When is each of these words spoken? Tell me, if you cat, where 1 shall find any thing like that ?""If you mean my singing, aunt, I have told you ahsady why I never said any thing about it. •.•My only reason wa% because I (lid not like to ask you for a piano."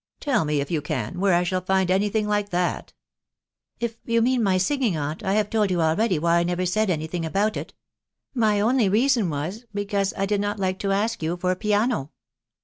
Tell 0.19 0.45
me, 0.45 0.59
if 0.61 0.71
you 0.71 0.81
cat, 0.81 1.15
where 1.15 1.35
1 1.35 1.45
shall 1.45 1.61
find 1.61 1.91
any 1.91 2.09
thing 2.09 2.27
like 2.27 2.49
that 2.49 2.91
?""If 3.79 3.97
you 4.03 4.19
mean 4.23 4.41
my 4.41 4.57
singing, 4.57 4.97
aunt, 4.97 5.21
I 5.23 5.33
have 5.33 5.51
told 5.51 5.69
you 5.69 5.77
ahsady 5.77 6.19
why 6.19 6.37
I 6.39 6.43
never 6.43 6.65
said 6.65 6.89
any 6.89 7.05
thing 7.05 7.23
about 7.23 7.55
it. 7.55 7.67
•.•My 8.33 8.59
only 8.59 8.89
reason 8.89 9.29
wa% 9.29 9.65
because 9.75 10.11
I 10.15 10.25
(lid 10.25 10.41
not 10.41 10.57
like 10.57 10.79
to 10.79 10.91
ask 10.91 11.21
you 11.21 11.37
for 11.37 11.51
a 11.51 11.55
piano." 11.55 12.09